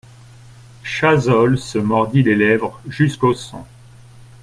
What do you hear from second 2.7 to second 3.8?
jusqu'au sang.